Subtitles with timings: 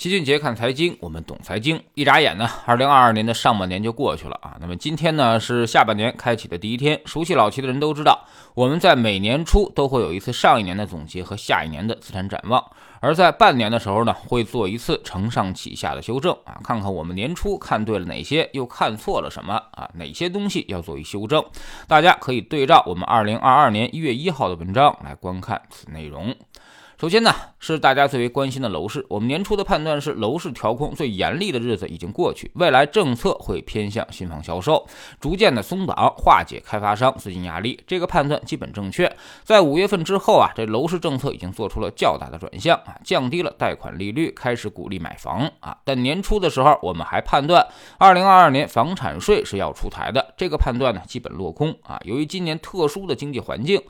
[0.00, 1.78] 齐俊杰看财经，我们懂财经。
[1.92, 4.56] 一眨眼呢，二零二二年的上半年就过去了啊。
[4.58, 6.98] 那么今天呢是下半年开启的第一天。
[7.04, 8.24] 熟悉老齐的人都知道，
[8.54, 12.64] 我们在每年初都会有一次上一年的总结和下一年的资产展望，
[13.00, 21.44] 而在半年的时候呢，会做一次承上启下的修正啊，看看我们年初看对了哪些，又看错了什么啊，哪些东西要做一修正。
[21.86, 26.34] 大家可以对照我们二零二二年一月一号的文章来观看此内容。
[27.00, 29.06] 首先呢，是大家最为关心的楼市。
[29.08, 34.86] 我们年初的判断是，楼市调控最严厉的日子已经过去，未来政策会偏向新房销售，
[35.18, 37.80] 逐渐的松绑，化解开发商资金压力。
[37.86, 39.10] 这个判断基本正确。
[39.42, 45.74] 在五月份之后啊，这楼市政策已经做出了较大的转向啊，降低了贷款利率，开始鼓励买房啊。
[45.86, 51.98] 但年初的时候，我们还判断二零二二年房产税是要出台的，这个判断呢，基本落空啊。
[52.04, 53.80] 由于今年特殊的经济环境。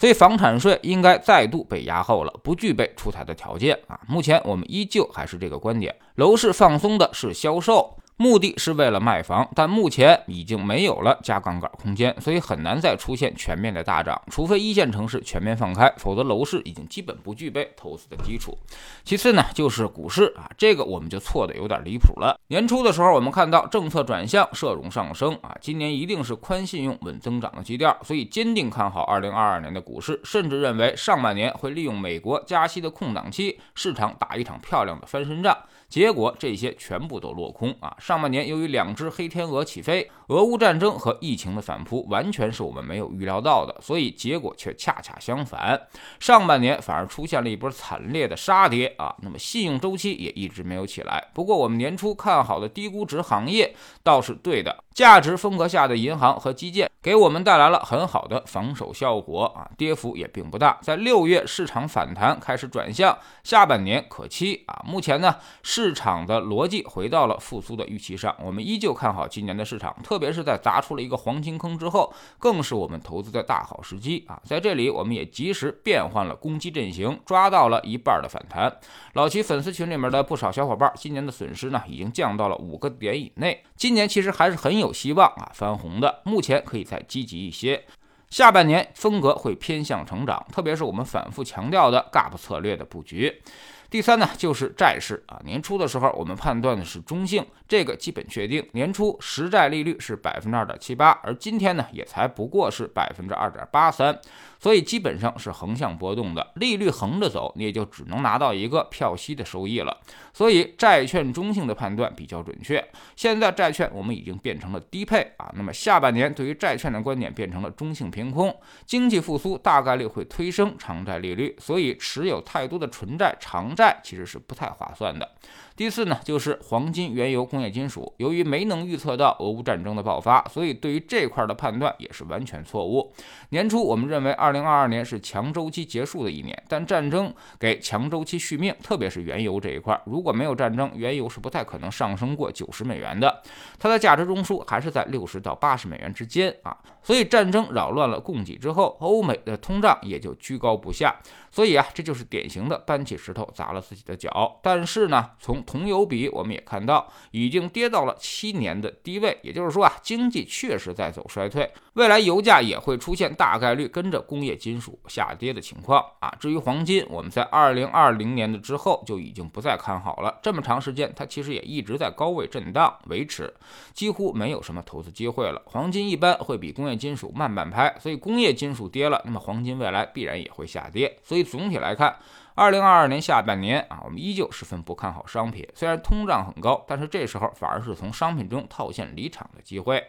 [0.00, 4.00] 所以房产税应该再度被压后了，不具备出台的条件啊。
[4.08, 7.98] 目前我们依旧还是这个观点，楼市放松的是销售。
[8.20, 18.54] 目的是为了卖房，但目前已经没有了加杠杆空间，所以很难再出现全面的大涨，除非一线城市全面放开，否则楼市已经基本不具备投资的基础。
[19.02, 22.38] 其次呢，就是股市啊，这个我们就错的有点离谱了。
[22.48, 35.56] 年初的时候，我们看到政策转向，社融上升啊，今年一定是宽信用、稳增长的基调，所以坚定看好2022年的股市，甚至认为上半年会利用美国加息的空档期，市场打一场漂亮的翻身仗。
[35.88, 37.96] 结果这些全部都落空啊！
[38.10, 45.80] 上半年由于两只黑天鹅起飞，俄乌战争和疫情的反扑，完全是我们没有预料到的，所以结果却恰恰相反，
[46.18, 49.14] 上半年反而出现了一波惨烈的杀跌啊！
[49.22, 51.24] 那么信用周期也一直没有起来。
[51.32, 54.82] 不过我们年初看好的低估值行业倒是对的。
[54.92, 60.76] 价值风格下的银行和基建给我们带来了很好的防守效果啊，跌幅也并不大。
[60.82, 64.82] 在六月市场反弹开始转向，下半年可期啊。
[64.84, 74.40] 目前呢，市场的逻辑回到了复苏的预期上，我们依旧看好今年的市场，特别是在砸出了一个黄金坑之后，更是我们投资的大好时机啊。
[74.44, 78.74] 在这里，我们也及时变换了攻击阵型，抓到了一半的反弹。
[79.12, 83.62] 老齐粉丝群里面的不少小伙伴，今年的损失呢，已经降到了五个点以内。
[83.76, 87.84] 今年其实还是很有希望啊翻红的，目前可以再积极一些。
[88.30, 93.42] 下半年风格会偏向成长，特别是我们反复强调的 GAP 策略的布局。
[93.90, 98.64] 第三呢，就是债市啊，年初的时候我们判断的是中性，这个基本确定。
[98.70, 104.16] 年初实债利率是百分之二点七八，而今天呢也才不过是百分之二点八三，
[104.60, 106.52] 所以基本上是横向波动的。
[106.54, 109.98] 利率横着走，你也就只能拿到一个票息的收益了。
[110.32, 112.82] 所以债券中性的判断比较准确。
[113.16, 118.56] 现在债券我们已经变成了低配啊，那么下半年对于债券的观点变成了中性偏空，
[118.86, 123.74] 经济复苏大概率会推升长债利率，所以持有太多的纯债长。
[123.80, 125.26] 债其实是不太划算的。
[125.74, 128.12] 第四呢，就是黄金、原油、工业金属。
[128.18, 133.10] 由于没能预测到俄乌战争的爆发，所以对于这块的判断也是完全错误。
[133.48, 143.42] 年初我们认为2022年是强周期结束的一年，但战争给强周期续命，特别是原油这一块，如果没有战争，原油是不太可能上升过九十美元的，
[143.78, 146.76] 它的价值中枢还是在六十到八十美元之间啊。
[147.02, 151.16] 所以战争扰乱了供给之后，欧美的通胀也就居高不下。
[151.50, 154.58] 所以啊，这就是典型的搬起石头砸砸了自己的脚。
[154.62, 161.70] 但是呢，从铜油比我们也看到，已经跌到了七年的低位，也就是说啊，经济确实在走衰退。
[161.94, 166.34] 未来油价也会出现大概率跟着工业金属下跌的情况啊。
[166.40, 170.38] 至于黄金，我们在二零二零年的之后就已经不再看好了。
[170.42, 173.52] 这么长时间，它其实也一直在高位震荡维持，
[173.92, 175.62] 几乎没有什么投资机会了。
[175.66, 181.18] 黄金一般会比工业金属慢半拍，所以工业金属跌了，那么黄金未来必然也会下跌。
[181.22, 182.16] 所以总体来看，
[182.54, 185.66] 二零二二年下半年啊，我们依旧十分不看好商品。
[185.74, 190.04] 虽然通胀很高，但是这时候反而是从商品中套现离场的机会。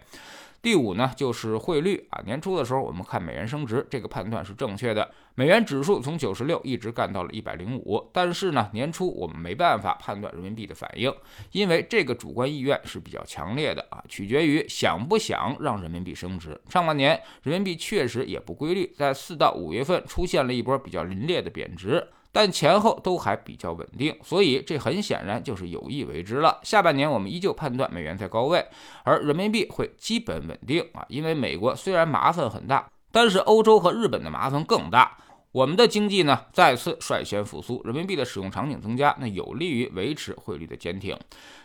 [0.62, 2.22] 第五呢，就是汇率啊。
[2.24, 5.10] 年初的时候，我们看美元升值，这个判断是正确的。
[5.34, 11.12] 美元指数从九十六一直干到了一百零五，但是呢，年初我们没办法判断人民币的反应，
[11.52, 16.60] 因为这个主观意愿是比较强烈的啊，取决于想不想让人民币升值。
[16.70, 22.08] 上半年人民币确实也不规律，在四到五月份出现了一波比较凌冽的贬值。
[22.32, 26.60] 但前后都还比较稳定，所以这很显然就是有意为之了。
[26.64, 28.66] 下半年我们依旧判断美元在高位，
[29.04, 35.18] 而人民币会基本稳定啊，因为美国虽然麻烦很大，但是欧洲和日本的麻烦更大。
[35.52, 41.18] 我们的经济呢再次率先复苏，人民币的使用场景增加，那有利于维持汇率的坚挺。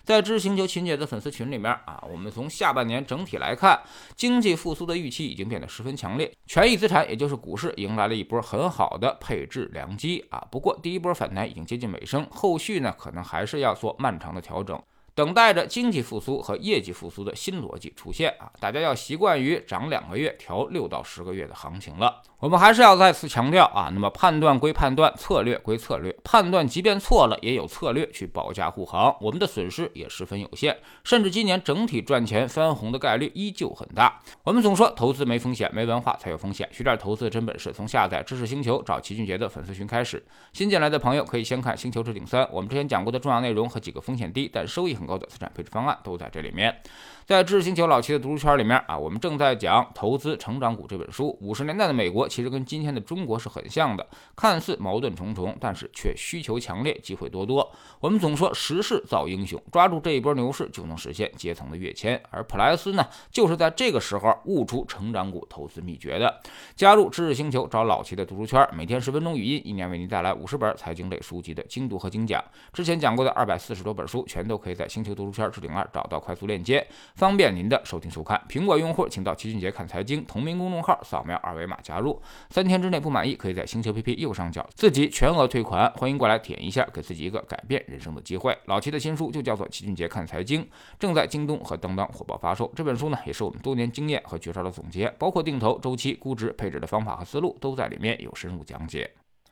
[0.03, 3.81] 在知识星球秦姐的粉丝群里面啊，我们从下半年整体来看，
[4.17, 10.45] 经济复苏的预期已经变得十分强烈，权益资产也就是股市迎来了一波很好的配置良机啊。
[10.51, 14.83] 不过第一波反弹已经接近尾声，后续呢可能还是要做漫长的调整。
[15.17, 18.53] 等待着经济复苏和业绩复苏的新逻辑出现啊！
[18.61, 22.21] 大家要习惯于涨两个月调六到十个月的行情了。
[22.39, 34.21] 我们还是要再次强调啊，那么判断归判断，策略归策略，判断即便错了，也有策略去保驾护航，我们的损失也十分有限，甚至今年整体赚钱翻红的概率依旧很大。
[34.45, 40.23] 我们总说投资没风险，没文化才有风险，学点投资的真本事，从下载知识星球找齐俊杰的粉丝群开始。
[40.53, 46.83] 新进来的朋友可以先看《星球置顶三》，我们之前讲过的重要内容和几个风险低但收益很高的资产配置方案都在这里面。
[47.27, 51.37] 在知识星球老齐的读书圈里面啊，我们正在讲《投资成长股》这本书。
[51.41, 54.07] 五十年代的美国其实跟今天的中国是很像的，
[54.37, 57.69] 看似矛盾重重，但是却需求强烈，机会多多。
[57.99, 62.23] 我们总说时势造英雄，抓住这一波牛市就能实现阶层的跃迁。
[62.31, 66.41] 而普莱斯呢，就是在这个时候悟出成长股投资秘诀的。
[66.77, 72.41] 加入知识星球，找老齐的读书圈，每天十分钟语音，一年为您带来五十本财经类书籍的精读和精讲。
[72.73, 76.87] 之前讲过的二百四十多本书，全都可以在星球读书圈置顶二找到快速链接。
[77.17, 78.39] 方便您的收听收看。
[78.47, 82.21] 苹果用户请到齐俊杰看财经同名公众号，扫描二维码加入。
[82.51, 85.91] 三天之内不满意，可以在星球 PP 右上角自己全额退款。
[85.95, 88.55] 欢迎过来体验一下，给自己一个改变人生的机会。
[88.67, 90.63] 老齐的新书就叫做《齐俊杰看财经》，
[90.99, 92.71] 正在京东和当当火爆发售。
[92.77, 99.11] 这本书呢，也是我们多年经验和绝招的总结，包括定投、周期、估值、配置的方法和思路，都在里面有深入讲解。